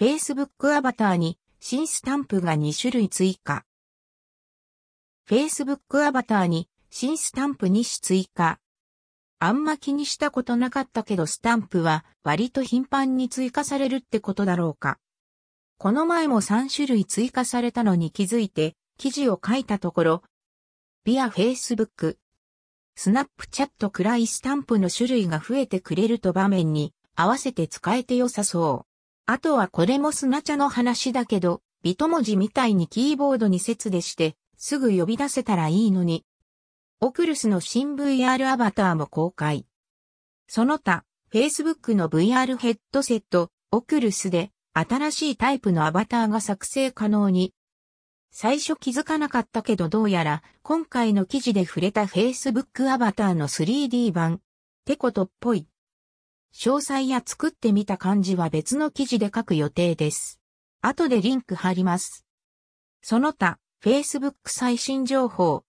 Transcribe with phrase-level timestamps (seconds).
[0.00, 3.66] Facebook アバターに新スタンプが2種類追加。
[5.28, 8.60] Facebook アバターに新スタンプ2種追加。
[9.40, 14.98] あんま気にしたことなかったけどスタンプは割と頻繁に追加されるってことだろうか。
[15.76, 20.22] この前も3種類追加されたのに気づいて記事を書いたところ、
[21.04, 22.16] ビア Facebook、
[22.94, 28.89] スナップチャットくらいスタンプの種類が増えてくれると場面に合わせて使えて良さそう。
[29.32, 36.24] あとはこれもスナチャの話だけど、ビト文字みたいにキーボードに接でして、すぐ呼び出せたらいいのに。
[37.00, 39.66] オクルスの新 VR アバターも公開。
[40.48, 47.54] その他、Facebook の VR ヘッドセット、オクルスで新しいタイプのアバターが作成可能に。
[48.32, 54.40] 最初気づかなかったけどどうやら今回の記事で触れた Facebook アバターの 3D 版
[54.84, 55.68] てことっぽい。
[56.54, 60.40] 詳細や作ってみた感じは別の記事で書く予定です。
[60.82, 62.26] 後でリンク貼ります。
[63.02, 65.64] その他、Facebook 最新情報、